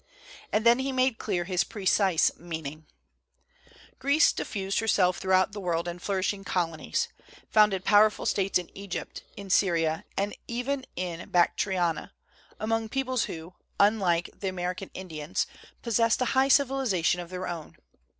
[0.51, 2.87] And then he made clear his precise meaning:
[3.99, 7.07] Greece diffused herself throughout the world in flourishing colonies,
[7.51, 12.13] founded powerful states in Egypt, in Syria, and even in Bactriana,
[12.59, 15.45] among peoples who, unlike the American Indians,
[15.83, 17.77] possessed a high civili sation of their own.